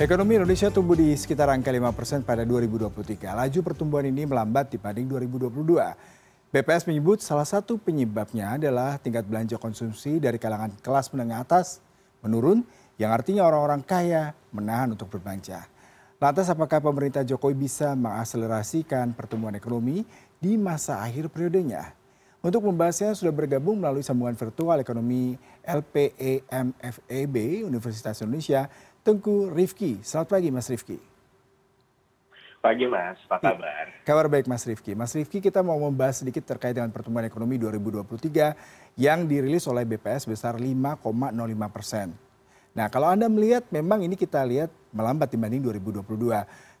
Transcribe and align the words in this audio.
Ekonomi 0.00 0.32
Indonesia 0.32 0.72
tumbuh 0.72 0.96
di 0.96 1.12
sekitar 1.12 1.52
angka 1.52 1.68
5 1.68 1.92
persen 1.92 2.18
pada 2.24 2.40
2023. 2.48 3.20
Laju 3.20 3.60
pertumbuhan 3.60 4.08
ini 4.08 4.24
melambat 4.24 4.72
dibanding 4.72 5.04
2022. 5.04 5.76
BPS 6.48 6.88
menyebut 6.88 7.20
salah 7.20 7.44
satu 7.44 7.76
penyebabnya 7.76 8.56
adalah 8.56 8.96
tingkat 8.96 9.28
belanja 9.28 9.60
konsumsi 9.60 10.16
dari 10.16 10.40
kalangan 10.40 10.72
kelas 10.80 11.12
menengah 11.12 11.44
atas 11.44 11.84
menurun 12.24 12.64
yang 12.96 13.12
artinya 13.12 13.44
orang-orang 13.44 13.84
kaya 13.84 14.32
menahan 14.56 14.96
untuk 14.96 15.12
berbelanja. 15.12 15.68
Lantas 16.16 16.48
apakah 16.48 16.80
pemerintah 16.80 17.20
Jokowi 17.20 17.68
bisa 17.68 17.92
mengakselerasikan 17.92 19.12
pertumbuhan 19.12 19.52
ekonomi 19.60 20.08
di 20.40 20.56
masa 20.56 21.04
akhir 21.04 21.28
periodenya? 21.28 21.92
Untuk 22.40 22.64
membahasnya 22.64 23.12
sudah 23.12 23.36
bergabung 23.36 23.76
melalui 23.76 24.00
sambungan 24.00 24.32
virtual 24.32 24.80
ekonomi 24.80 25.36
LPEMFEB 25.60 27.36
Universitas 27.68 28.16
Indonesia 28.24 28.64
Tengku 29.00 29.48
Rifki. 29.48 29.96
Selamat 30.04 30.36
pagi 30.36 30.52
Mas 30.52 30.68
Rifki. 30.68 31.00
Pagi 32.60 32.84
Mas, 32.84 33.16
apa 33.24 33.40
kabar? 33.40 33.88
Kabar 34.04 34.26
baik 34.28 34.44
Mas 34.44 34.68
Rifki. 34.68 34.92
Mas 34.92 35.16
Rifki 35.16 35.40
kita 35.40 35.64
mau 35.64 35.80
membahas 35.80 36.20
sedikit 36.20 36.44
terkait 36.44 36.76
dengan 36.76 36.92
pertumbuhan 36.92 37.24
ekonomi 37.24 37.56
2023 37.56 39.00
yang 39.00 39.24
dirilis 39.24 39.64
oleh 39.64 39.88
BPS 39.88 40.28
besar 40.28 40.60
5,05 40.60 41.00
persen. 41.72 42.12
Nah 42.76 42.92
kalau 42.92 43.08
Anda 43.08 43.32
melihat 43.32 43.64
memang 43.72 44.04
ini 44.04 44.20
kita 44.20 44.44
lihat 44.44 44.68
melambat 44.92 45.32
dibanding 45.32 45.64
2022. 45.64 46.04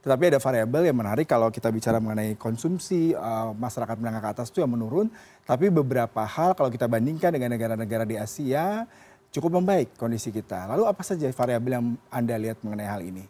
Tetapi 0.04 0.24
ada 0.32 0.40
variabel 0.40 0.92
yang 0.92 0.96
menarik 1.00 1.24
kalau 1.24 1.48
kita 1.48 1.72
bicara 1.72 1.96
mengenai 2.00 2.36
konsumsi 2.36 3.16
uh, 3.16 3.56
masyarakat 3.56 3.96
menengah 3.96 4.20
ke 4.20 4.28
atas 4.36 4.52
itu 4.52 4.60
yang 4.60 4.72
menurun. 4.76 5.08
Tapi 5.48 5.72
beberapa 5.72 6.20
hal 6.28 6.52
kalau 6.52 6.68
kita 6.68 6.84
bandingkan 6.84 7.32
dengan 7.32 7.56
negara-negara 7.56 8.04
di 8.04 8.20
Asia 8.20 8.84
cukup 9.30 9.62
membaik 9.62 9.94
kondisi 9.94 10.34
kita. 10.34 10.66
Lalu 10.66 10.84
apa 10.90 11.02
saja 11.06 11.30
variabel 11.30 11.72
yang 11.78 11.86
Anda 12.10 12.36
lihat 12.36 12.62
mengenai 12.66 12.90
hal 12.90 13.02
ini? 13.06 13.24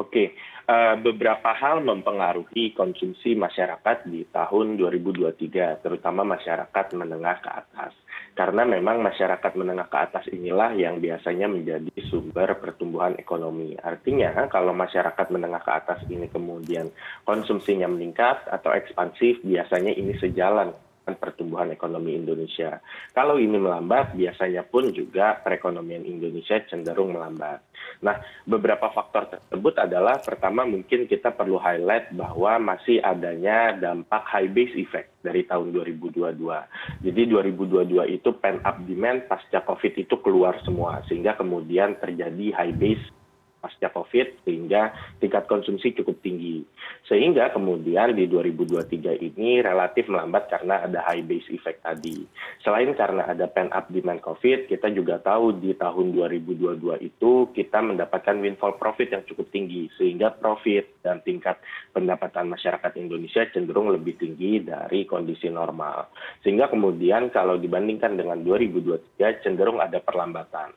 Oke, 0.00 0.32
uh, 0.64 0.96
beberapa 0.96 1.52
hal 1.52 1.84
mempengaruhi 1.84 2.72
konsumsi 2.72 3.36
masyarakat 3.36 4.08
di 4.08 4.24
tahun 4.32 4.80
2023, 4.80 5.84
terutama 5.84 6.24
masyarakat 6.24 6.86
menengah 6.96 7.36
ke 7.44 7.50
atas. 7.52 7.92
Karena 8.32 8.64
memang 8.64 9.04
masyarakat 9.04 9.52
menengah 9.60 9.92
ke 9.92 9.98
atas 10.00 10.24
inilah 10.32 10.72
yang 10.72 11.04
biasanya 11.04 11.52
menjadi 11.52 11.92
sumber 12.08 12.56
pertumbuhan 12.56 13.12
ekonomi. 13.20 13.76
Artinya, 13.76 14.48
kalau 14.48 14.72
masyarakat 14.72 15.26
menengah 15.28 15.60
ke 15.60 15.72
atas 15.76 16.00
ini 16.08 16.32
kemudian 16.32 16.88
konsumsinya 17.28 17.84
meningkat 17.84 18.48
atau 18.48 18.72
ekspansif, 18.72 19.44
biasanya 19.44 19.92
ini 19.92 20.16
sejalan 20.16 20.72
pertumbuhan 21.04 21.72
ekonomi 21.72 22.14
Indonesia. 22.14 22.78
Kalau 23.10 23.40
ini 23.40 23.56
melambat, 23.56 24.14
biasanya 24.14 24.62
pun 24.68 24.92
juga 24.94 25.40
perekonomian 25.40 26.06
Indonesia 26.06 26.60
cenderung 26.68 27.16
melambat. 27.16 27.64
Nah, 28.00 28.16
beberapa 28.46 28.88
faktor 28.92 29.28
tersebut 29.28 29.74
adalah 29.80 30.20
pertama 30.22 30.64
mungkin 30.64 31.04
kita 31.10 31.34
perlu 31.34 31.60
highlight 31.60 32.12
bahwa 32.14 32.76
masih 32.76 33.00
adanya 33.02 33.74
dampak 33.76 34.24
high 34.28 34.48
base 34.48 34.76
effect 34.76 35.10
dari 35.20 35.44
tahun 35.44 35.72
2022. 35.74 36.36
Jadi 37.04 37.22
2022 37.28 38.16
itu 38.16 38.30
pen 38.40 38.60
up 38.64 38.80
demand 38.84 39.28
pasca 39.28 39.60
Covid 39.64 39.96
itu 40.00 40.14
keluar 40.24 40.56
semua 40.64 41.04
sehingga 41.08 41.36
kemudian 41.36 41.96
terjadi 42.00 42.56
high 42.56 42.76
base 42.76 43.04
pasca 43.60 43.92
COVID 43.92 44.48
sehingga 44.48 44.90
tingkat 45.20 45.44
konsumsi 45.46 45.92
cukup 45.94 46.18
tinggi. 46.24 46.64
Sehingga 47.06 47.52
kemudian 47.52 48.16
di 48.16 48.26
2023 48.26 49.20
ini 49.20 49.60
relatif 49.60 50.08
melambat 50.08 50.48
karena 50.48 50.88
ada 50.88 51.04
high 51.04 51.22
base 51.22 51.52
effect 51.52 51.84
tadi. 51.84 52.24
Selain 52.64 52.90
karena 52.96 53.28
ada 53.28 53.46
pen 53.46 53.68
up 53.70 53.92
demand 53.92 54.24
COVID, 54.24 54.66
kita 54.66 54.88
juga 54.90 55.20
tahu 55.20 55.60
di 55.60 55.76
tahun 55.76 56.16
2022 56.16 56.80
itu 57.04 57.32
kita 57.52 57.78
mendapatkan 57.84 58.40
windfall 58.40 58.80
profit 58.80 59.12
yang 59.12 59.22
cukup 59.28 59.52
tinggi 59.52 59.92
sehingga 60.00 60.32
profit 60.32 61.04
dan 61.04 61.20
tingkat 61.20 61.60
pendapatan 61.92 62.48
masyarakat 62.48 62.92
Indonesia 62.96 63.44
cenderung 63.52 63.92
lebih 63.92 64.16
tinggi 64.16 64.64
dari 64.64 65.04
kondisi 65.04 65.52
normal. 65.52 66.08
Sehingga 66.40 66.72
kemudian 66.72 67.28
kalau 67.28 67.60
dibandingkan 67.60 68.16
dengan 68.16 68.40
2023 68.40 69.44
cenderung 69.44 69.82
ada 69.82 70.00
perlambatan. 70.00 70.72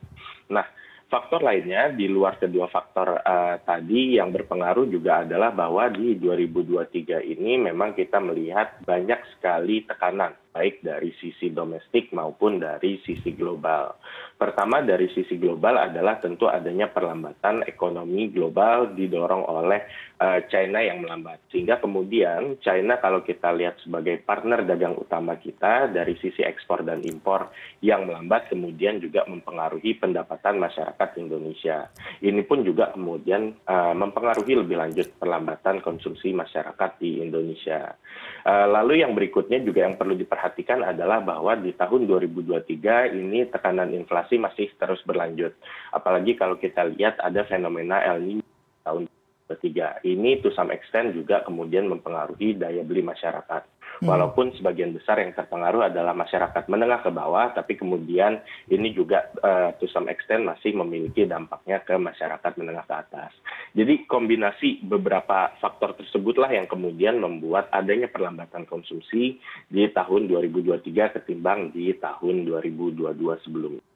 Nah, 0.52 0.66
faktor 1.14 1.46
lainnya 1.46 1.94
di 1.94 2.10
luar 2.10 2.42
kedua 2.42 2.66
faktor 2.74 3.22
uh, 3.22 3.62
tadi 3.62 4.18
yang 4.18 4.34
berpengaruh 4.34 4.90
juga 4.90 5.22
adalah 5.22 5.54
bahwa 5.54 5.86
di 5.94 6.18
2023 6.18 7.22
ini 7.22 7.62
memang 7.70 7.94
kita 7.94 8.18
melihat 8.18 8.82
banyak 8.82 9.22
sekali 9.38 9.86
tekanan 9.86 10.34
baik 10.54 10.86
dari 10.86 11.10
sisi 11.18 11.50
domestik 11.50 12.14
maupun 12.14 12.62
dari 12.62 13.02
sisi 13.02 13.34
global. 13.34 13.98
Pertama 14.38 14.86
dari 14.86 15.10
sisi 15.10 15.42
global 15.42 15.82
adalah 15.82 16.22
tentu 16.22 16.46
adanya 16.46 16.94
perlambatan 16.94 17.66
ekonomi 17.66 18.30
global 18.30 18.94
didorong 18.94 19.50
oleh 19.50 19.82
uh, 20.22 20.40
China 20.46 20.78
yang 20.78 21.02
melambat. 21.02 21.42
Sehingga 21.50 21.82
kemudian 21.82 22.62
China 22.62 23.02
kalau 23.02 23.26
kita 23.26 23.50
lihat 23.50 23.82
sebagai 23.82 24.22
partner 24.22 24.62
dagang 24.62 24.94
utama 24.94 25.42
kita 25.42 25.90
dari 25.90 26.14
sisi 26.22 26.46
ekspor 26.46 26.86
dan 26.86 27.02
impor 27.02 27.50
yang 27.82 28.06
melambat 28.06 28.54
kemudian 28.54 29.02
juga 29.02 29.26
mempengaruhi 29.26 29.98
pendapatan 29.98 30.62
masyarakat 30.62 31.10
Indonesia. 31.18 31.90
Ini 32.22 32.46
pun 32.46 32.62
juga 32.62 32.94
kemudian 32.94 33.58
uh, 33.66 33.96
mempengaruhi 33.98 34.54
lebih 34.62 34.78
lanjut 34.78 35.18
perlambatan 35.18 35.82
konsumsi 35.82 36.30
masyarakat 36.30 37.02
di 37.02 37.26
Indonesia. 37.26 37.98
Uh, 38.44 38.68
lalu 38.70 39.02
yang 39.02 39.16
berikutnya 39.16 39.64
juga 39.64 39.88
yang 39.88 39.96
perlu 39.96 40.14
diperhatikan 40.20 40.43
perhatikan 40.44 40.84
adalah 40.84 41.24
bahwa 41.24 41.56
di 41.56 41.72
tahun 41.72 42.04
2023 42.04 43.16
ini 43.16 43.48
tekanan 43.48 43.96
inflasi 43.96 44.36
masih 44.36 44.68
terus 44.76 45.00
berlanjut. 45.08 45.56
Apalagi 45.96 46.36
kalau 46.36 46.60
kita 46.60 46.84
lihat 46.84 47.16
ada 47.24 47.48
fenomena 47.48 48.04
El 48.04 48.20
Nino 48.20 48.44
tahun 48.84 49.08
2023. 49.48 50.04
Ini 50.04 50.44
to 50.44 50.52
some 50.52 50.76
extent 50.76 51.16
juga 51.16 51.48
kemudian 51.48 51.88
mempengaruhi 51.88 52.60
daya 52.60 52.84
beli 52.84 53.00
masyarakat. 53.00 53.64
Hmm. 54.04 54.12
walaupun 54.12 54.52
sebagian 54.60 54.92
besar 54.92 55.24
yang 55.24 55.32
terpengaruh 55.32 55.88
adalah 55.88 56.12
masyarakat 56.12 56.68
menengah 56.68 57.00
ke 57.00 57.12
bawah 57.16 57.56
tapi 57.56 57.80
kemudian 57.80 58.44
ini 58.68 58.92
juga 58.92 59.32
uh, 59.40 59.72
to 59.80 59.88
some 59.88 60.12
extent 60.12 60.44
masih 60.44 60.76
memiliki 60.76 61.24
dampaknya 61.24 61.80
ke 61.88 61.96
masyarakat 61.96 62.52
menengah 62.60 62.84
ke 62.84 62.96
atas 63.00 63.32
jadi 63.72 64.04
kombinasi 64.04 64.84
beberapa 64.84 65.56
faktor 65.64 65.96
tersebutlah 65.96 66.52
yang 66.52 66.68
kemudian 66.68 67.16
membuat 67.24 67.72
adanya 67.72 68.12
perlambatan 68.12 68.68
konsumsi 68.68 69.40
di 69.72 69.84
tahun 69.96 70.28
2023 70.28 70.84
ketimbang 71.24 71.72
di 71.72 71.96
tahun 71.96 72.44
2022 72.44 73.08
sebelumnya 73.48 73.93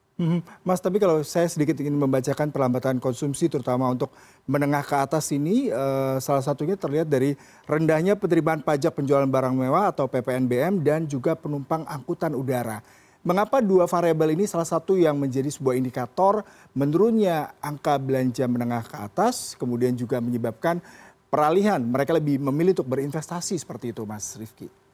Mas, 0.66 0.82
tapi 0.82 0.98
kalau 0.98 1.22
saya 1.22 1.46
sedikit 1.46 1.78
ingin 1.78 1.94
membacakan 1.94 2.50
perlambatan 2.50 2.98
konsumsi 2.98 3.46
terutama 3.46 3.86
untuk 3.94 4.10
menengah 4.50 4.82
ke 4.82 4.98
atas 4.98 5.30
ini, 5.30 5.70
eh, 5.70 6.18
salah 6.18 6.42
satunya 6.42 6.74
terlihat 6.74 7.06
dari 7.06 7.38
rendahnya 7.70 8.18
penerimaan 8.18 8.66
pajak 8.66 8.98
penjualan 8.98 9.30
barang 9.30 9.54
mewah 9.54 9.94
atau 9.94 10.10
PPNBM 10.10 10.82
dan 10.82 11.06
juga 11.06 11.38
penumpang 11.38 11.86
angkutan 11.86 12.34
udara. 12.34 12.82
Mengapa 13.22 13.62
dua 13.62 13.86
variabel 13.86 14.34
ini 14.34 14.50
salah 14.50 14.66
satu 14.66 14.98
yang 14.98 15.22
menjadi 15.22 15.54
sebuah 15.54 15.78
indikator 15.78 16.42
menurunnya 16.74 17.54
angka 17.62 18.02
belanja 18.02 18.50
menengah 18.50 18.90
ke 18.90 18.98
atas, 18.98 19.54
kemudian 19.54 19.94
juga 19.94 20.18
menyebabkan 20.18 20.82
peralihan 21.30 21.78
mereka 21.78 22.18
lebih 22.18 22.42
memilih 22.42 22.74
untuk 22.82 22.90
berinvestasi 22.90 23.54
seperti 23.54 23.94
itu, 23.94 24.02
Mas 24.02 24.34
Rifki? 24.34 24.87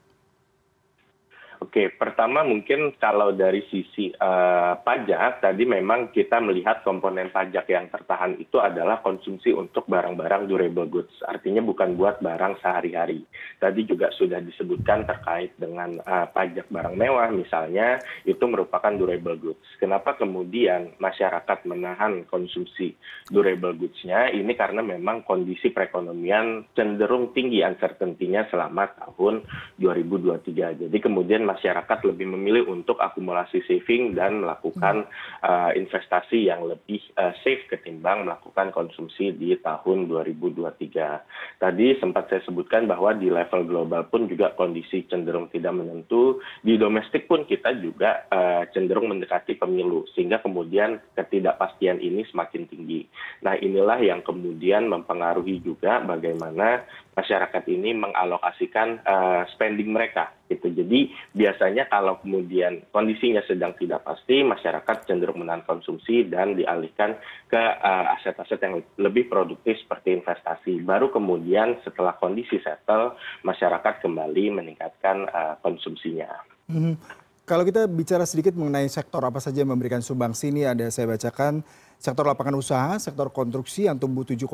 Oke, 1.64 1.88
pertama 1.96 2.44
mungkin 2.44 2.92
kalau 3.00 3.32
dari 3.32 3.64
sisi 3.72 4.12
uh, 4.20 4.76
pajak, 4.84 5.40
tadi 5.40 5.64
memang 5.64 6.12
kita 6.12 6.36
melihat 6.36 6.84
komponen 6.84 7.32
pajak 7.32 7.64
yang 7.72 7.88
tertahan 7.88 8.36
itu 8.36 8.60
adalah 8.60 9.00
konsumsi 9.00 9.48
untuk 9.56 9.88
barang-barang 9.88 10.44
durable 10.44 10.84
goods, 10.84 11.24
artinya 11.24 11.64
bukan 11.64 11.96
buat 11.96 12.20
barang 12.20 12.60
sehari-hari. 12.60 13.24
Tadi 13.56 13.80
juga 13.88 14.12
sudah 14.12 14.44
disebutkan 14.44 15.08
terkait 15.08 15.56
dengan 15.56 15.96
uh, 16.04 16.28
pajak 16.28 16.68
barang 16.68 17.00
mewah 17.00 17.32
misalnya, 17.32 17.96
itu 18.28 18.44
merupakan 18.44 18.92
durable 18.92 19.40
goods. 19.40 19.64
Kenapa 19.80 20.20
kemudian 20.20 20.92
masyarakat 21.00 21.64
menahan 21.64 22.28
konsumsi 22.28 22.92
durable 23.32 23.72
goods-nya? 23.72 24.28
Ini 24.28 24.52
karena 24.52 24.84
memang 24.84 25.24
kondisi 25.24 25.72
perekonomian 25.72 26.76
cenderung 26.76 27.32
tinggi 27.32 27.64
uncertainty-nya 27.64 28.52
selama 28.52 28.84
tahun 29.00 29.48
2023. 29.80 30.84
Jadi 30.84 30.96
kemudian 31.00 31.53
masyarakat 31.54 31.98
lebih 32.10 32.26
memilih 32.34 32.66
untuk 32.66 32.98
akumulasi 32.98 33.62
saving 33.70 34.18
dan 34.18 34.42
melakukan 34.42 35.06
uh, 35.46 35.70
investasi 35.72 36.50
yang 36.50 36.66
lebih 36.66 36.98
uh, 37.14 37.30
safe 37.46 37.70
ketimbang 37.70 38.26
melakukan 38.26 38.74
konsumsi 38.74 39.30
di 39.30 39.54
tahun 39.62 40.10
2023. 40.10 41.62
Tadi 41.62 41.86
sempat 42.02 42.26
saya 42.28 42.42
sebutkan 42.42 42.90
bahwa 42.90 43.14
di 43.14 43.30
level 43.30 43.64
global 43.70 44.02
pun 44.10 44.26
juga 44.26 44.50
kondisi 44.58 45.06
cenderung 45.06 45.46
tidak 45.54 45.72
menentu. 45.72 46.42
Di 46.60 46.74
domestik 46.74 47.30
pun 47.30 47.46
kita 47.46 47.72
juga 47.78 48.26
uh, 48.28 48.66
cenderung 48.74 49.08
mendekati 49.08 49.54
pemilu 49.54 50.04
sehingga 50.12 50.42
kemudian 50.42 50.98
ketidakpastian 51.14 52.02
ini 52.02 52.26
semakin 52.28 52.66
tinggi. 52.66 53.06
Nah 53.46 53.54
inilah 53.54 54.02
yang 54.02 54.20
kemudian 54.26 54.90
mempengaruhi 54.90 55.62
juga 55.62 56.02
bagaimana 56.02 56.82
masyarakat 57.14 57.64
ini 57.70 57.94
mengalokasikan 57.94 58.98
uh, 59.06 59.42
spending 59.54 59.94
mereka 59.94 60.34
Gitu. 60.54 60.70
Jadi 60.70 61.10
biasanya 61.34 61.90
kalau 61.90 62.22
kemudian 62.22 62.86
kondisinya 62.94 63.42
sedang 63.44 63.74
tidak 63.74 64.06
pasti, 64.06 64.46
masyarakat 64.46 64.96
cenderung 65.10 65.42
menahan 65.42 65.66
konsumsi 65.66 66.24
dan 66.30 66.54
dialihkan 66.54 67.18
ke 67.50 67.58
uh, 67.60 68.14
aset-aset 68.18 68.60
yang 68.62 68.74
lebih 69.02 69.26
produktif 69.26 69.74
seperti 69.82 70.14
investasi. 70.14 70.80
Baru 70.86 71.10
kemudian 71.10 71.82
setelah 71.82 72.14
kondisi 72.16 72.62
settle, 72.62 73.18
masyarakat 73.42 74.00
kembali 74.00 74.44
meningkatkan 74.54 75.26
uh, 75.28 75.54
konsumsinya. 75.60 76.30
Hmm. 76.70 76.96
Kalau 77.44 77.60
kita 77.60 77.84
bicara 77.84 78.24
sedikit 78.24 78.56
mengenai 78.56 78.88
sektor 78.88 79.20
apa 79.20 79.36
saja 79.36 79.60
yang 79.60 79.68
memberikan 79.68 80.00
sumbangsi 80.00 80.48
ini 80.48 80.64
ada 80.64 80.88
saya 80.88 81.12
bacakan 81.12 81.60
sektor 82.00 82.24
lapangan 82.24 82.56
usaha, 82.56 82.96
sektor 82.96 83.28
konstruksi 83.28 83.84
yang 83.84 84.00
tumbuh 84.00 84.24
7,68 84.24 84.48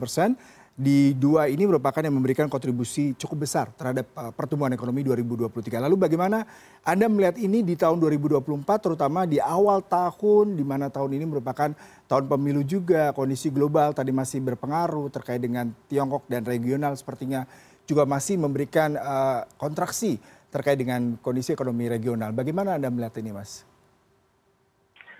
persen. 0.00 0.32
Di 0.72 1.12
dua 1.12 1.52
ini 1.52 1.68
merupakan 1.68 2.00
yang 2.00 2.16
memberikan 2.16 2.48
kontribusi 2.48 3.12
cukup 3.20 3.44
besar 3.44 3.68
terhadap 3.76 4.08
uh, 4.16 4.32
pertumbuhan 4.32 4.72
ekonomi 4.72 5.04
2023. 5.04 5.84
Lalu 5.84 6.00
bagaimana 6.00 6.48
Anda 6.80 7.12
melihat 7.12 7.36
ini 7.36 7.60
di 7.60 7.76
tahun 7.76 8.00
2024 8.00 8.40
terutama 8.80 9.28
di 9.28 9.36
awal 9.36 9.84
tahun 9.84 10.56
di 10.56 10.64
mana 10.64 10.88
tahun 10.88 11.20
ini 11.20 11.28
merupakan 11.28 11.76
tahun 12.08 12.24
pemilu 12.24 12.64
juga, 12.64 13.12
kondisi 13.12 13.52
global 13.52 13.92
tadi 13.92 14.16
masih 14.16 14.40
berpengaruh 14.40 15.12
terkait 15.12 15.44
dengan 15.44 15.68
Tiongkok 15.92 16.24
dan 16.32 16.40
regional 16.48 16.96
sepertinya 16.96 17.44
juga 17.84 18.08
masih 18.08 18.40
memberikan 18.40 18.96
uh, 18.96 19.44
kontraksi 19.60 20.16
terkait 20.54 20.78
dengan 20.78 21.18
kondisi 21.18 21.50
ekonomi 21.50 21.90
regional. 21.90 22.30
Bagaimana 22.30 22.78
Anda 22.78 22.86
melihat 22.86 23.18
ini, 23.18 23.34
Mas? 23.34 23.66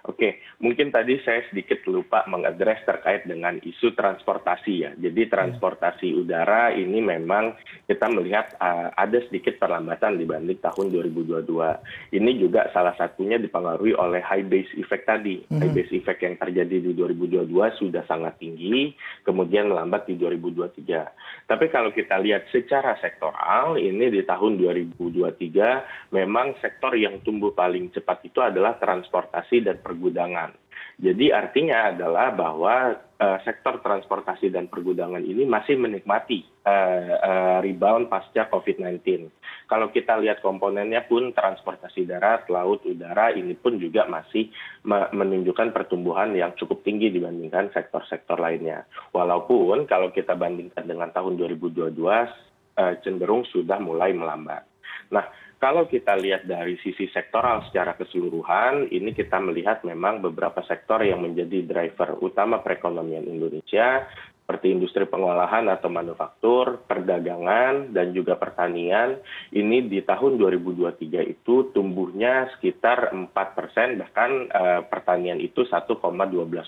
Oke, 0.05 0.45
mungkin 0.61 0.93
tadi 0.93 1.17
saya 1.25 1.41
sedikit 1.49 1.81
lupa 1.89 2.29
mengadres 2.29 2.85
terkait 2.85 3.25
dengan 3.25 3.57
isu 3.57 3.97
transportasi 3.97 4.73
ya. 4.85 4.93
Jadi 5.01 5.33
transportasi 5.33 6.13
udara 6.21 6.77
ini 6.77 7.01
memang 7.01 7.57
kita 7.89 8.13
melihat 8.13 8.53
uh, 8.61 8.93
ada 9.01 9.17
sedikit 9.25 9.57
perlambatan 9.57 10.21
dibanding 10.21 10.61
tahun 10.61 10.93
2022. 10.93 12.21
Ini 12.21 12.31
juga 12.37 12.69
salah 12.77 12.93
satunya 13.01 13.41
dipengaruhi 13.41 13.97
oleh 13.97 14.21
high 14.21 14.45
base 14.45 14.77
effect 14.77 15.09
tadi. 15.09 15.41
Hmm. 15.49 15.65
High 15.65 15.73
base 15.73 15.97
effect 15.97 16.21
yang 16.21 16.37
terjadi 16.37 16.85
di 16.85 16.93
2022 16.93 17.49
sudah 17.81 18.05
sangat 18.05 18.37
tinggi, 18.37 18.93
kemudian 19.25 19.73
melambat 19.73 20.05
di 20.05 20.21
2023. 20.21 21.49
Tapi 21.49 21.67
kalau 21.73 21.97
kita 21.97 22.21
lihat 22.21 22.53
secara 22.53 23.01
sektoral, 23.01 23.81
ini 23.81 24.13
di 24.13 24.21
tahun 24.21 24.61
2023 24.61 26.13
memang 26.13 26.61
sektor 26.61 26.93
yang 26.93 27.25
tumbuh 27.25 27.57
paling 27.57 27.89
cepat 27.89 28.21
itu 28.29 28.45
adalah 28.45 28.77
transportasi 28.77 29.65
dan 29.65 29.81
pergudangan. 29.95 30.51
Jadi 30.95 31.35
artinya 31.35 31.91
adalah 31.91 32.31
bahwa 32.35 32.95
uh, 33.19 33.39
sektor 33.43 33.83
transportasi 33.83 34.51
dan 34.51 34.71
pergudangan 34.71 35.23
ini 35.23 35.43
masih 35.43 35.75
menikmati 35.75 36.47
uh, 36.63 37.15
uh, 37.19 37.59
rebound 37.63 38.07
pasca 38.07 38.47
COVID-19. 38.47 39.27
Kalau 39.67 39.91
kita 39.91 40.21
lihat 40.23 40.39
komponennya 40.39 41.03
pun 41.09 41.35
transportasi 41.35 42.07
darat, 42.07 42.47
laut, 42.47 42.87
udara 42.87 43.35
ini 43.35 43.59
pun 43.59 43.81
juga 43.81 44.07
masih 44.07 44.53
menunjukkan 44.87 45.73
pertumbuhan 45.73 46.37
yang 46.37 46.53
cukup 46.55 46.85
tinggi 46.85 47.11
dibandingkan 47.11 47.73
sektor-sektor 47.75 48.39
lainnya. 48.39 48.87
Walaupun 49.11 49.89
kalau 49.91 50.13
kita 50.15 50.37
bandingkan 50.39 50.85
dengan 50.87 51.11
tahun 51.11 51.41
2022 51.41 51.91
uh, 51.97 52.95
cenderung 53.03 53.43
sudah 53.51 53.81
mulai 53.83 54.15
melambat. 54.15 54.63
Nah, 55.11 55.27
kalau 55.65 55.89
kita 55.89 56.13
lihat 56.21 56.45
dari 56.45 56.77
sisi 56.85 57.09
sektoral 57.09 57.65
secara 57.65 57.97
keseluruhan, 57.97 58.93
ini 58.93 59.17
kita 59.17 59.41
melihat 59.41 59.81
memang 59.81 60.21
beberapa 60.21 60.61
sektor 60.69 61.01
yang 61.01 61.25
menjadi 61.25 61.65
driver 61.65 62.21
utama 62.21 62.61
perekonomian 62.61 63.25
Indonesia 63.25 64.05
seperti 64.45 64.77
industri 64.77 65.09
pengolahan 65.09 65.73
atau 65.73 65.89
manufaktur, 65.89 66.85
perdagangan, 66.85 67.97
dan 67.97 68.13
juga 68.13 68.37
pertanian, 68.37 69.17
ini 69.57 69.89
di 69.89 70.05
tahun 70.05 70.37
2023 70.37 71.25
itu 71.25 71.73
tumbuhnya 71.73 72.53
sekitar 72.53 73.09
4 73.17 73.33
persen, 73.33 73.97
bahkan 73.97 74.45
uh, 74.53 74.85
pertanian 74.85 75.41
itu 75.41 75.65
1,12 75.65 75.97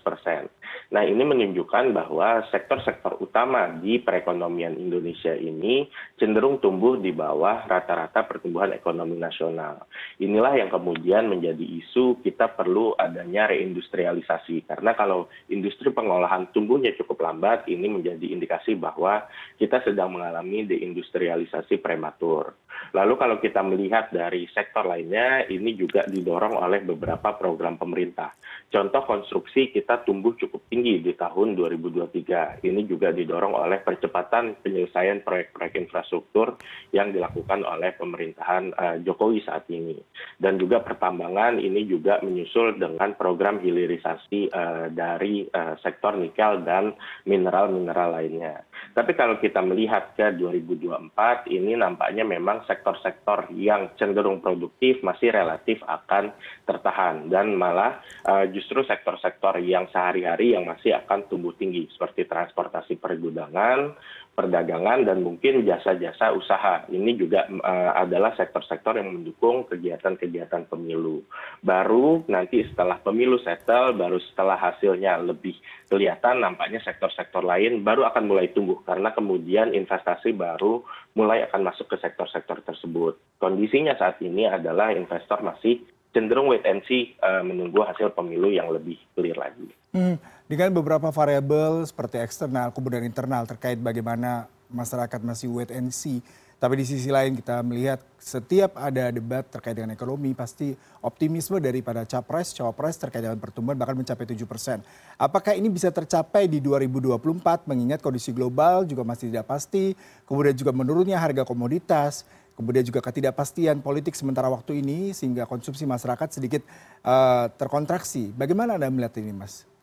persen. 0.01 0.49
Nah 0.89 1.05
ini 1.05 1.21
menunjukkan 1.21 1.93
bahwa 1.93 2.49
sektor-sektor 2.49 3.21
utama 3.21 3.69
di 3.77 4.01
perekonomian 4.01 4.81
Indonesia 4.81 5.37
ini 5.37 5.85
cenderung 6.17 6.65
tumbuh 6.65 6.97
di 6.97 7.13
bawah 7.13 7.69
rata-rata 7.69 8.25
pertumbuhan 8.25 8.73
ekonomi 8.73 9.21
nasional. 9.21 9.85
Inilah 10.17 10.65
yang 10.65 10.73
kemudian 10.73 11.29
menjadi 11.29 11.85
isu 11.85 12.25
kita 12.25 12.57
perlu 12.57 12.97
adanya 12.97 13.53
reindustrialisasi, 13.53 14.65
karena 14.65 14.97
kalau 14.97 15.29
industri 15.53 15.93
pengolahan 15.93 16.49
tumbuhnya 16.57 16.97
cukup 16.97 17.21
lambat, 17.21 17.66
ini 17.69 17.87
menjadi 17.91 18.27
indikasi 18.33 18.79
bahwa 18.79 19.27
kita 19.61 19.83
sedang 19.83 20.15
mengalami 20.15 20.67
deindustrialisasi 20.67 21.79
prematur. 21.83 22.55
Lalu 22.97 23.15
kalau 23.21 23.37
kita 23.37 23.61
melihat 23.61 24.09
dari 24.09 24.49
sektor 24.57 24.89
lainnya, 24.89 25.45
ini 25.53 25.77
juga 25.77 26.09
didorong 26.09 26.57
oleh 26.57 26.81
beberapa 26.81 27.37
program 27.37 27.77
pemerintah. 27.77 28.33
Contoh 28.73 29.05
konstruksi 29.05 29.69
kita 29.69 30.01
tumbuh 30.09 30.33
cukup 30.41 30.65
tinggi 30.73 31.05
di 31.05 31.13
tahun 31.13 31.61
2023. 31.61 32.65
Ini 32.65 32.81
juga 32.89 33.13
didorong 33.13 33.53
oleh 33.53 33.85
percepatan 33.85 34.57
penyelesaian 34.65 35.21
proyek-proyek 35.21 35.77
infrastruktur 35.77 36.57
yang 36.97 37.13
dilakukan 37.13 37.69
oleh 37.69 37.93
pemerintahan 38.01 38.73
uh, 38.73 38.97
Jokowi 39.05 39.45
saat 39.45 39.69
ini. 39.69 40.01
Dan 40.41 40.57
juga 40.57 40.81
pertambangan 40.81 41.61
ini 41.61 41.85
juga 41.85 42.25
menyusul 42.25 42.81
dengan 42.81 43.13
program 43.13 43.61
hilirisasi 43.61 44.49
uh, 44.57 44.89
dari 44.89 45.45
uh, 45.53 45.77
sektor 45.85 46.17
nikel 46.17 46.65
dan 46.65 46.97
mineral-mineral 47.29 48.17
lainnya. 48.17 48.65
Tapi 48.97 49.13
kalau 49.13 49.37
kita 49.37 49.61
melihat 49.61 50.17
ke 50.17 50.37
2024, 50.41 51.53
ini 51.53 51.77
nampaknya 51.77 52.25
memang 52.25 52.65
sektor-sektor 52.65 53.53
yang 53.53 53.93
cenderung 54.01 54.41
produktif 54.41 55.05
masih 55.05 55.33
relatif 55.33 55.85
akan 55.85 56.33
tertahan. 56.65 57.29
Dan 57.29 57.61
malah 57.61 58.01
uh, 58.25 58.49
justru 58.49 58.81
sektor-sektor 58.89 59.61
yang 59.61 59.85
sehari-hari 59.93 60.57
yang 60.57 60.65
masih 60.65 60.97
akan 60.97 61.29
tumbuh 61.29 61.53
tinggi 61.55 61.85
seperti 61.93 62.25
transportasi 62.25 62.97
pergudangan, 62.97 63.93
perdagangan 64.37 65.09
dan 65.09 65.25
mungkin 65.25 65.65
jasa-jasa 65.65 66.37
usaha. 66.37 66.85
Ini 66.93 67.17
juga 67.17 67.49
uh, 67.49 67.97
adalah 67.97 68.37
sektor-sektor 68.37 69.01
yang 69.01 69.09
mendukung 69.17 69.65
kegiatan-kegiatan 69.65 70.69
pemilu. 70.69 71.25
Baru 71.65 72.21
nanti 72.29 72.61
setelah 72.69 73.01
pemilu 73.01 73.41
settle, 73.41 73.97
baru 73.97 74.21
setelah 74.21 74.61
hasilnya 74.61 75.17
lebih 75.25 75.57
kelihatan 75.89 76.45
nampaknya 76.45 76.85
sektor-sektor 76.85 77.41
lain 77.41 77.81
baru 77.81 78.05
akan 78.13 78.29
mulai 78.29 78.53
tumbuh 78.53 78.85
karena 78.85 79.17
kemudian 79.17 79.73
investasi 79.73 80.37
baru 80.37 80.85
mulai 81.17 81.49
akan 81.49 81.73
masuk 81.73 81.89
ke 81.89 81.97
sektor-sektor 81.97 82.61
tersebut. 82.61 83.17
Kondisinya 83.41 83.97
saat 83.97 84.21
ini 84.21 84.45
adalah 84.45 84.93
investor 84.93 85.41
masih 85.41 85.81
cenderung 86.13 86.49
wait 86.49 86.65
and 86.65 86.81
see 86.85 87.13
uh, 87.21 87.41
menunggu 87.41 87.85
hasil 87.85 88.13
pemilu 88.13 88.53
yang 88.53 88.73
lebih 88.73 88.97
clear 89.13 89.37
lagi. 89.37 89.69
Hmm, 89.97 90.21
dengan 90.45 90.77
beberapa 90.77 91.09
variabel 91.09 91.89
seperti 91.89 92.21
eksternal 92.21 92.69
kemudian 92.69 93.01
internal 93.01 93.49
terkait 93.49 93.81
bagaimana 93.81 94.45
masyarakat 94.69 95.25
masih 95.25 95.49
wait 95.49 95.73
and 95.73 95.89
see. 95.89 96.21
Tapi 96.57 96.81
di 96.81 96.85
sisi 96.89 97.09
lain 97.09 97.37
kita 97.37 97.61
melihat 97.65 98.01
setiap 98.21 98.77
ada 98.77 99.09
debat 99.09 99.45
terkait 99.45 99.73
dengan 99.73 99.93
ekonomi 99.97 100.37
pasti 100.37 100.77
optimisme 101.01 101.57
daripada 101.61 102.05
capres, 102.05 102.53
cawapres 102.53 102.97
terkait 103.01 103.25
dengan 103.25 103.41
pertumbuhan 103.41 103.77
bahkan 103.77 103.97
mencapai 103.97 104.25
7 104.25 104.41
persen. 104.45 104.85
Apakah 105.17 105.57
ini 105.57 105.73
bisa 105.73 105.89
tercapai 105.89 106.45
di 106.45 106.61
2024 106.61 107.65
mengingat 107.65 108.01
kondisi 108.05 108.37
global 108.37 108.85
juga 108.85 109.01
masih 109.01 109.33
tidak 109.33 109.49
pasti, 109.49 109.97
kemudian 110.29 110.57
juga 110.57 110.73
menurunnya 110.73 111.21
harga 111.21 111.45
komoditas, 111.45 112.25
kemudian 112.57 112.85
juga 112.85 113.05
ketidakpastian 113.05 113.85
politik 113.85 114.17
sementara 114.17 114.49
waktu 114.49 114.81
ini 114.81 115.13
sehingga 115.13 115.45
konsumsi 115.45 115.85
masyarakat 115.85 116.41
sedikit 116.41 116.65
uh, 117.05 117.53
terkontraksi. 117.53 118.33
Bagaimana 118.33 118.81
Anda 118.81 118.89
melihat 118.89 119.21
ini, 119.21 119.37
Mas? 119.37 119.76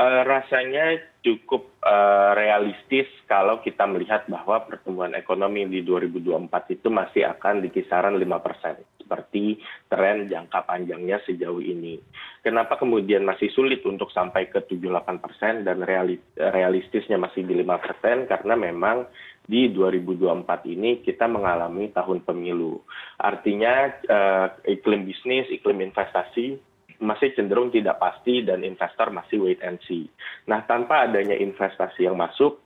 Uh, 0.00 0.24
rasanya 0.24 0.96
cukup 1.20 1.76
uh, 1.84 2.32
realistis 2.32 3.04
kalau 3.28 3.60
kita 3.60 3.84
melihat 3.84 4.24
bahwa 4.32 4.64
pertumbuhan 4.64 5.12
ekonomi 5.12 5.68
di 5.68 5.84
2024 5.84 6.48
itu 6.72 6.88
masih 6.88 7.28
akan 7.28 7.60
di 7.60 7.68
kisaran 7.68 8.16
5 8.16 8.24
persen, 8.40 8.80
seperti 8.96 9.60
tren 9.92 10.24
jangka 10.24 10.64
panjangnya 10.64 11.20
sejauh 11.28 11.60
ini. 11.60 12.00
Kenapa 12.40 12.80
kemudian 12.80 13.28
masih 13.28 13.52
sulit 13.52 13.84
untuk 13.84 14.08
sampai 14.08 14.48
ke 14.48 14.64
7-8 14.64 15.20
persen 15.20 15.68
dan 15.68 15.84
realistisnya 15.84 17.20
masih 17.20 17.44
di 17.44 17.60
5 17.60 17.84
persen? 17.84 18.24
Karena 18.24 18.56
memang 18.56 19.04
di 19.44 19.68
2024 19.68 20.48
ini 20.64 21.04
kita 21.04 21.28
mengalami 21.28 21.92
tahun 21.92 22.24
pemilu. 22.24 22.80
Artinya 23.20 23.92
uh, 24.08 24.48
iklim 24.64 25.04
bisnis, 25.04 25.44
iklim 25.52 25.84
investasi 25.84 26.69
masih 27.00 27.32
cenderung 27.32 27.72
tidak 27.72 27.96
pasti 27.96 28.44
dan 28.44 28.60
investor 28.62 29.08
masih 29.08 29.40
wait 29.40 29.60
and 29.64 29.80
see. 29.88 30.06
Nah, 30.46 30.64
tanpa 30.68 31.08
adanya 31.08 31.34
investasi 31.34 32.04
yang 32.04 32.20
masuk, 32.20 32.60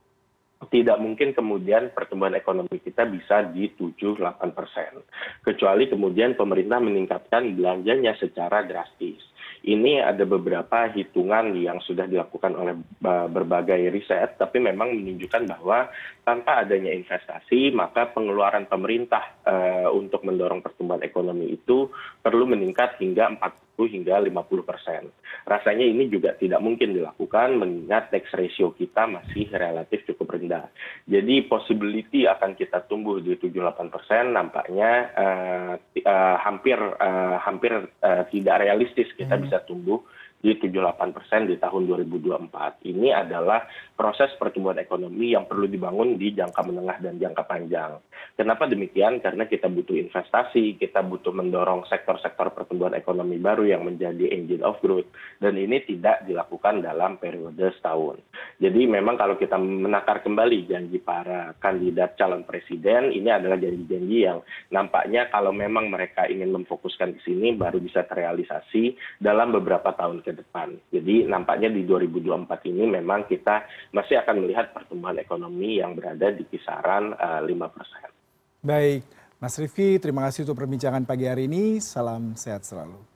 tidak 0.71 0.97
mungkin 0.99 1.35
kemudian 1.35 1.91
pertumbuhan 1.91 2.35
ekonomi 2.35 2.79
kita 2.79 3.07
bisa 3.07 3.47
di 3.51 3.71
7-8 3.75 4.55
persen. 4.55 5.03
Kecuali 5.43 5.87
kemudian 5.91 6.35
pemerintah 6.39 6.79
meningkatkan 6.79 7.55
belanjanya 7.55 8.15
secara 8.15 8.63
drastis 8.63 9.34
ini 9.65 9.97
ada 9.97 10.21
beberapa 10.29 10.93
hitungan 10.93 11.57
yang 11.57 11.81
sudah 11.81 12.05
dilakukan 12.05 12.53
oleh 12.53 12.77
berbagai 13.01 13.89
riset 13.89 14.37
tapi 14.37 14.61
memang 14.61 14.93
menunjukkan 14.93 15.49
bahwa 15.49 15.89
tanpa 16.21 16.61
adanya 16.61 16.93
investasi 16.93 17.73
maka 17.73 18.13
pengeluaran 18.13 18.69
pemerintah 18.69 19.41
untuk 19.89 20.21
mendorong 20.21 20.61
pertumbuhan 20.61 21.01
ekonomi 21.01 21.57
itu 21.57 21.89
perlu 22.21 22.45
meningkat 22.45 23.01
hingga 23.01 23.33
empat 23.33 23.65
puluh 23.75 23.91
hingga 23.91 24.23
lima 24.23 24.39
puluh 24.47 24.63
persen. 24.63 25.11
Rasanya 25.43 25.83
ini 25.83 26.07
juga 26.07 26.31
tidak 26.39 26.63
mungkin 26.63 26.95
dilakukan 26.95 27.59
mengingat 27.59 28.07
tax 28.07 28.31
ratio 28.31 28.71
kita 28.71 29.03
masih 29.03 29.51
relatif 29.51 30.07
cukup 30.07 30.39
rendah. 30.39 30.71
Jadi 31.03 31.43
possibility 31.43 32.23
akan 32.23 32.55
kita 32.55 32.87
tumbuh 32.87 33.19
di 33.19 33.35
tujuh 33.35 33.59
delapan 33.59 33.91
persen 33.91 34.31
nampaknya 34.31 35.11
hampir 36.39 36.79
hampir 37.43 37.71
tidak 38.31 38.55
realistis 38.63 39.11
kita 39.19 39.35
bisa 39.35 39.54
tumbuh 39.59 40.03
di 40.41 40.53
78 40.59 41.15
persen 41.15 41.49
di 41.49 41.55
tahun 41.57 41.89
2024. 41.89 42.85
Ini 42.85 43.07
adalah 43.15 43.65
proses 43.95 44.29
pertumbuhan 44.35 44.77
ekonomi 44.77 45.31
yang 45.33 45.47
perlu 45.47 45.65
dibangun 45.65 46.19
di 46.19 46.35
jangka 46.35 46.61
menengah 46.67 46.97
dan 47.01 47.17
jangka 47.17 47.43
panjang. 47.47 47.97
Kenapa 48.35 48.67
demikian? 48.67 49.23
Karena 49.23 49.47
kita 49.47 49.71
butuh 49.71 49.95
investasi, 49.95 50.75
kita 50.75 50.99
butuh 51.07 51.31
mendorong 51.31 51.87
sektor-sektor 51.87 52.51
pertumbuhan 52.51 52.91
ekonomi 52.91 53.39
baru 53.39 53.63
yang 53.63 53.87
menjadi 53.87 54.27
engine 54.35 54.59
of 54.59 54.75
growth, 54.83 55.07
dan 55.39 55.55
ini 55.55 55.79
tidak 55.87 56.27
dilakukan 56.27 56.83
dalam 56.83 57.15
periode 57.15 57.71
setahun. 57.79 58.19
Jadi 58.59 58.91
memang 58.91 59.15
kalau 59.15 59.39
kita 59.39 59.55
menakar 59.55 60.19
kembali 60.19 60.67
janji 60.67 60.99
para 60.99 61.55
kandidat 61.63 62.19
calon 62.19 62.43
presiden, 62.43 63.15
ini 63.15 63.31
adalah 63.31 63.55
janji-janji 63.55 64.27
yang 64.27 64.43
nampaknya 64.67 65.31
kalau 65.31 65.55
memang 65.55 65.87
mereka 65.87 66.27
ingin 66.27 66.51
memfokuskan 66.51 67.15
ke 67.15 67.19
sini 67.23 67.55
baru 67.55 67.79
bisa 67.79 68.03
terrealisasi 68.03 68.99
dalam 69.23 69.55
beberapa 69.55 69.95
tahun 69.95 70.24
ke 70.25 70.33
depan. 70.33 70.73
Jadi 70.89 71.29
nampaknya 71.29 71.69
di 71.69 71.85
2024 71.85 72.49
ini 72.73 72.89
memang 72.89 73.29
kita 73.29 73.69
masih 73.93 74.17
akan 74.25 74.41
melihat 74.41 74.73
pertumbuhan 74.73 75.21
ekonomi 75.21 75.77
yang 75.77 75.93
berada 75.93 76.33
di 76.33 76.41
kisaran 76.49 77.13
lima 77.45 77.69
persen. 77.69 78.09
Baik, 78.65 79.05
Mas 79.37 79.55
Rifki, 79.61 80.01
terima 80.01 80.25
kasih 80.25 80.49
untuk 80.49 80.57
perbincangan 80.57 81.05
pagi 81.05 81.29
hari 81.29 81.45
ini. 81.45 81.77
Salam 81.77 82.33
sehat 82.33 82.65
selalu. 82.65 83.14